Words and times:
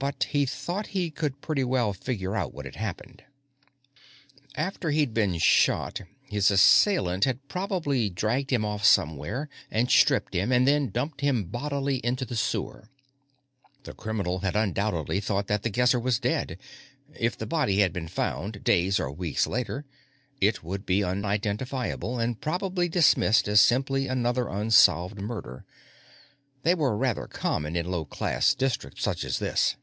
But 0.00 0.22
he 0.30 0.46
thought 0.46 0.86
he 0.94 1.10
could 1.10 1.40
pretty 1.40 1.64
well 1.64 1.92
figure 1.92 2.36
out 2.36 2.54
what 2.54 2.66
had 2.66 2.76
happened. 2.76 3.24
After 4.54 4.90
he'd 4.90 5.12
been 5.12 5.38
shot 5.38 5.94
down, 5.94 6.06
his 6.22 6.52
assailant 6.52 7.24
had 7.24 7.48
probably 7.48 8.08
dragged 8.08 8.52
him 8.52 8.64
off 8.64 8.84
somewhere 8.84 9.48
and 9.72 9.90
stripped 9.90 10.34
him, 10.34 10.52
and 10.52 10.68
then 10.68 10.90
dumped 10.90 11.20
him 11.20 11.46
bodily 11.46 11.96
into 12.06 12.24
the 12.24 12.36
sewer. 12.36 12.88
The 13.82 13.92
criminal 13.92 14.38
had 14.38 14.54
undoubtedly 14.54 15.18
thought 15.18 15.48
that 15.48 15.64
The 15.64 15.68
Guesser 15.68 15.98
was 15.98 16.20
dead; 16.20 16.58
if 17.18 17.36
the 17.36 17.44
body 17.44 17.80
had 17.80 17.92
been 17.92 18.06
found, 18.06 18.62
days 18.62 19.00
or 19.00 19.10
weeks 19.10 19.48
later, 19.48 19.84
it 20.40 20.62
would 20.62 20.86
be 20.86 21.02
unidentifiable, 21.02 22.20
and 22.20 22.40
probably 22.40 22.88
dismissed 22.88 23.48
as 23.48 23.60
simply 23.60 24.06
another 24.06 24.46
unsolved 24.46 25.20
murder. 25.20 25.64
They 26.62 26.76
were 26.76 26.96
rather 26.96 27.26
common 27.26 27.74
in 27.74 27.90
low 27.90 28.04
class 28.04 28.54
districts 28.54 29.02
such 29.02 29.24
as 29.24 29.40
this. 29.40 29.74